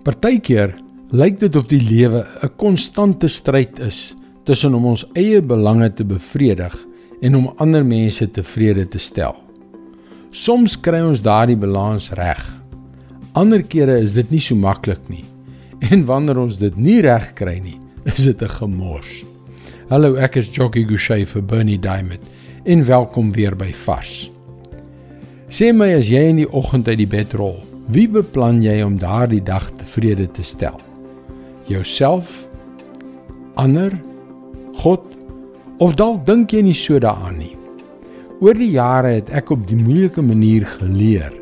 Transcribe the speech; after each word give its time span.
Partykeer 0.00 0.70
lyk 1.12 1.42
dit 1.42 1.56
of 1.60 1.66
die 1.68 1.82
lewe 1.84 2.24
'n 2.42 2.48
konstante 2.56 3.28
stryd 3.28 3.78
is 3.84 4.16
tussen 4.44 4.74
om 4.74 4.84
ons 4.84 5.04
eie 5.12 5.42
belange 5.42 5.92
te 5.92 6.04
bevredig 6.04 6.72
en 7.20 7.36
om 7.36 7.52
ander 7.56 7.84
mense 7.84 8.30
tevrede 8.30 8.88
te 8.88 8.98
stel. 8.98 9.36
Soms 10.30 10.80
kry 10.80 11.00
ons 11.00 11.20
daardie 11.20 11.56
balans 11.56 12.12
reg. 12.12 12.40
Ander 13.32 13.62
kere 13.62 13.98
is 14.00 14.12
dit 14.12 14.30
nie 14.30 14.40
so 14.40 14.54
maklik 14.54 15.08
nie. 15.08 15.24
En 15.90 16.04
wanneer 16.04 16.38
ons 16.38 16.58
dit 16.58 16.76
nie 16.76 17.00
reg 17.00 17.34
kry 17.34 17.58
nie, 17.58 17.78
is 18.04 18.24
dit 18.24 18.42
'n 18.42 18.48
gemors. 18.48 19.24
Hallo, 19.90 20.14
ek 20.16 20.36
is 20.36 20.48
Jockey 20.48 20.84
Gouchee 20.84 21.26
vir 21.26 21.42
Bernie 21.42 21.78
Diamond 21.78 22.22
en 22.64 22.84
welkom 22.84 23.32
weer 23.32 23.54
by 23.54 23.72
Vars. 23.72 24.30
Sê 25.48 25.74
my 25.74 25.92
as 25.92 26.08
jy 26.08 26.28
in 26.28 26.36
die 26.36 26.52
oggend 26.52 26.88
uit 26.88 26.98
die 26.98 27.06
bed 27.06 27.34
rol, 27.34 27.60
wie 27.88 28.08
beplan 28.08 28.60
jy 28.62 28.82
om 28.84 28.98
daardie 29.00 29.42
dag 29.42 29.70
tevrede 29.80 30.26
te 30.30 30.42
stel? 30.42 30.76
Jouself? 31.66 32.46
Ander? 33.54 33.94
God? 34.82 35.00
Of 35.78 35.96
dalk 35.96 36.26
dink 36.26 36.52
jy 36.52 36.62
nie 36.66 36.76
so 36.76 37.00
daaraan 37.00 37.38
nie? 37.40 37.56
Oor 38.40 38.56
die 38.56 38.72
jare 38.72 39.16
het 39.18 39.30
ek 39.36 39.52
op 39.52 39.66
die 39.68 39.78
moeilike 39.78 40.22
manier 40.24 40.66
geleer 40.78 41.32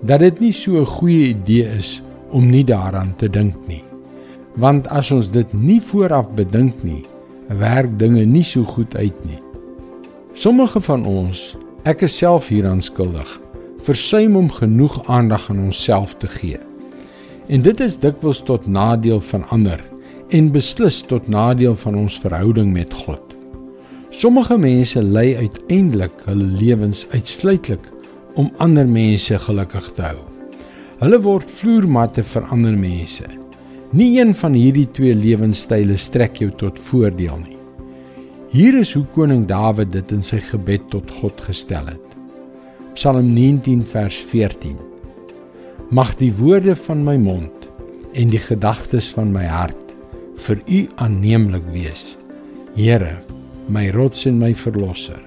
dat 0.00 0.20
dit 0.20 0.40
nie 0.40 0.52
so 0.52 0.80
'n 0.80 0.86
goeie 0.86 1.28
idee 1.36 1.68
is 1.76 2.02
om 2.30 2.50
nie 2.50 2.64
daaraan 2.64 3.14
te 3.16 3.28
dink 3.28 3.54
nie. 3.68 3.84
Want 4.56 4.88
as 4.88 5.10
ons 5.10 5.30
dit 5.30 5.52
nie 5.52 5.80
vooraf 5.80 6.30
bedink 6.34 6.84
nie, 6.84 7.04
werk 7.48 7.98
dinge 7.98 8.24
nie 8.24 8.44
so 8.44 8.64
goed 8.64 8.96
uit 8.96 9.26
nie. 9.26 9.38
Sommige 10.32 10.80
van 10.80 11.04
ons 11.06 11.56
Ek 11.88 12.02
is 12.04 12.12
self 12.12 12.50
hieraan 12.52 12.82
skuldig. 12.84 13.28
Versuim 13.82 14.36
om 14.36 14.50
genoeg 14.52 15.08
aandag 15.08 15.50
aan 15.50 15.58
onsself 15.58 16.14
te 16.20 16.28
gee. 16.28 16.58
En 17.48 17.62
dit 17.62 17.80
is 17.80 17.98
dikwels 17.98 18.42
tot 18.44 18.66
nadeel 18.66 19.20
van 19.20 19.46
ander 19.48 19.80
en 20.28 20.50
beslis 20.52 21.00
tot 21.02 21.28
nadeel 21.28 21.74
van 21.74 21.96
ons 21.98 22.18
verhouding 22.22 22.72
met 22.72 22.92
God. 22.94 23.22
Sommige 24.10 24.58
mense 24.58 25.02
lei 25.02 25.36
uiteindelik 25.36 26.22
hulle 26.26 26.46
lewens 26.60 27.06
uitsluitlik 27.10 27.88
om 28.34 28.52
ander 28.58 28.86
mense 28.86 29.38
gelukkig 29.38 29.90
te 29.96 30.02
hou. 30.02 30.20
Hulle 31.00 31.18
word 31.24 31.50
vloermatte 31.50 32.22
vir 32.22 32.46
ander 32.52 32.76
mense. 32.76 33.26
Nie 33.96 34.12
een 34.20 34.34
van 34.36 34.54
hierdie 34.54 34.86
twee 34.94 35.14
lewenstyle 35.14 35.96
strek 35.96 36.38
jou 36.42 36.50
tot 36.60 36.78
voordeel 36.90 37.40
nie. 37.46 37.56
Hier 38.52 38.76
is 38.78 38.92
hoe 38.94 39.06
koning 39.14 39.46
Dawid 39.48 39.92
dit 39.94 40.12
in 40.14 40.22
sy 40.26 40.38
gebed 40.42 40.90
tot 40.92 41.10
God 41.20 41.40
gestel 41.48 41.86
het. 41.94 42.19
Psalm 42.94 43.28
19 43.32 43.84
vers 43.86 44.16
14. 44.16 44.74
Mag 45.94 46.16
die 46.18 46.32
woorde 46.34 46.74
van 46.74 47.04
my 47.06 47.14
mond 47.22 47.68
en 48.18 48.32
die 48.32 48.40
gedagtes 48.42 49.12
van 49.14 49.30
my 49.30 49.44
hart 49.46 49.92
vir 50.42 50.58
U 50.66 50.80
aanneemlik 50.98 51.68
wees. 51.70 52.16
Here, 52.74 53.12
my 53.70 53.86
rots 53.94 54.26
en 54.26 54.40
my 54.42 54.50
verlosser. 54.58 55.20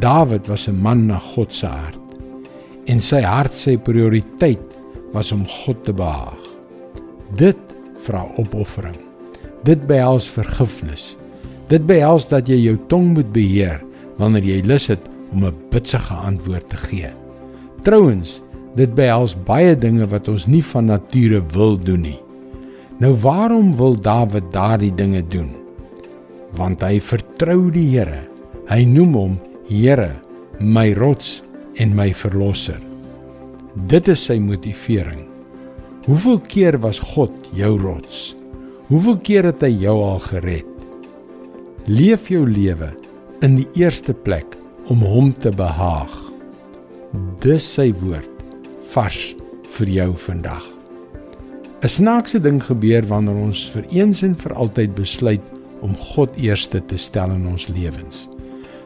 Dawid 0.00 0.48
was 0.48 0.64
'n 0.68 0.80
man 0.80 1.06
na 1.06 1.18
God 1.18 1.52
se 1.52 1.66
hart 1.66 2.16
en 2.86 3.00
sy 3.00 3.20
hart 3.20 3.56
se 3.56 3.76
prioriteit 3.76 4.64
was 5.12 5.32
om 5.32 5.44
God 5.44 5.84
te 5.84 5.92
behaag. 5.92 6.40
Dit 7.36 7.60
vra 7.98 8.24
opoffering. 8.38 8.96
Dit 9.64 9.86
behels 9.86 10.30
vergifnis. 10.30 11.16
Dit 11.68 11.86
behels 11.86 12.28
dat 12.28 12.48
jy 12.48 12.56
jou 12.56 12.78
tong 12.88 13.12
moet 13.14 13.32
beheer 13.32 13.84
wanneer 14.16 14.44
jy 14.44 14.62
lus 14.64 14.86
het 14.86 15.15
om 15.32 15.44
'n 15.44 15.54
bitsige 15.70 16.14
antwoord 16.14 16.68
te 16.68 16.76
gee. 16.76 17.10
Trouwens, 17.82 18.42
dit 18.76 18.94
behels 18.94 19.36
baie 19.46 19.76
dinge 19.78 20.06
wat 20.06 20.28
ons 20.28 20.46
nie 20.46 20.64
van 20.64 20.84
nature 20.84 21.42
wil 21.52 21.78
doen 21.78 22.00
nie. 22.00 22.20
Nou 22.98 23.14
waarom 23.20 23.74
wil 23.76 24.00
Dawid 24.00 24.52
daardie 24.52 24.94
dinge 24.94 25.22
doen? 25.28 25.50
Want 26.56 26.80
hy 26.80 27.00
vertrou 27.00 27.70
die 27.70 27.88
Here. 27.90 28.24
Hy 28.68 28.84
noem 28.84 29.14
hom 29.14 29.38
Here, 29.68 30.16
my 30.60 30.92
rots 30.96 31.42
en 31.76 31.94
my 31.94 32.12
verlosser. 32.14 32.80
Dit 33.86 34.08
is 34.08 34.24
sy 34.24 34.38
motivering. 34.40 35.26
Hoeveel 36.06 36.40
keer 36.48 36.78
was 36.80 36.98
God 36.98 37.32
jou 37.52 37.76
rots? 37.82 38.36
Hoeveel 38.88 39.18
keer 39.26 39.50
het 39.50 39.64
hy 39.66 39.72
jou 39.82 39.96
al 40.06 40.20
gered? 40.30 40.86
Leef 41.86 42.30
jou 42.30 42.46
lewe 42.48 42.92
in 43.44 43.58
die 43.60 43.66
eerste 43.76 44.14
plek 44.14 44.55
om 44.88 45.02
hom 45.02 45.32
te 45.32 45.50
behaag. 45.50 46.12
Dis 47.42 47.66
sy 47.74 47.90
woord 48.02 48.30
vars 48.92 49.34
vir 49.76 49.88
jou 49.88 50.10
vandag. 50.26 50.64
'n 51.82 51.88
Snaakse 51.88 52.40
ding 52.40 52.62
gebeur 52.62 53.06
wanneer 53.06 53.36
ons 53.36 53.70
vir 53.74 53.84
eens 53.90 54.22
en 54.22 54.34
vir 54.34 54.54
altyd 54.54 54.94
besluit 54.94 55.42
om 55.80 55.96
God 55.96 56.30
eerste 56.36 56.80
te 56.86 56.96
stel 56.96 57.30
in 57.30 57.46
ons 57.46 57.68
lewens. 57.68 58.28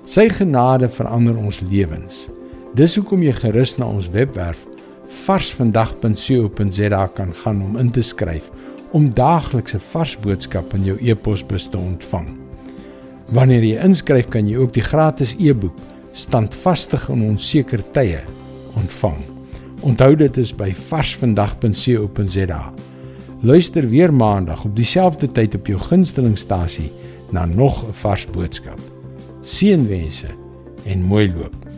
Sy 0.04 0.28
genade 0.28 0.88
verander 0.88 1.36
ons 1.36 1.60
lewens. 1.60 2.28
Dis 2.74 2.96
hoekom 2.96 3.22
jy 3.22 3.32
gerus 3.32 3.76
na 3.78 3.86
ons 3.86 4.10
webwerf 4.10 4.66
varsvandag.co.za 5.26 7.06
kan 7.14 7.34
gaan 7.34 7.62
om 7.62 7.78
in 7.78 7.90
te 7.90 8.02
skryf 8.02 8.50
om 8.92 9.14
daaglikse 9.14 9.78
vars 9.78 10.16
boodskappe 10.18 10.76
in 10.76 10.84
jou 10.84 10.98
e-posbus 11.00 11.68
te 11.70 11.78
ontvang. 11.78 12.49
Wanneer 13.30 13.62
jy 13.62 13.76
inskryf, 13.78 14.26
kan 14.28 14.48
jy 14.48 14.58
ook 14.58 14.72
die 14.74 14.82
gratis 14.82 15.36
e-boek 15.38 15.76
Standvastig 16.18 17.04
in 17.12 17.22
onseker 17.28 17.82
tye 17.94 18.18
ontvang. 18.78 19.20
Onthou 19.86 20.16
dit 20.18 20.36
is 20.42 20.50
by 20.52 20.72
varsvandag.co.za. 20.90 22.62
Luister 23.46 23.88
weer 23.88 24.12
maandag 24.12 24.64
op 24.66 24.74
dieselfde 24.76 25.30
tyd 25.32 25.54
op 25.54 25.70
jou 25.70 25.78
gunstelingstasie 25.80 26.90
na 27.30 27.46
nog 27.46 27.86
'n 27.86 27.94
vars 28.02 28.26
boodskap. 28.26 28.80
Seënwense 29.42 30.34
en 30.84 31.02
mooi 31.02 31.32
loop. 31.32 31.69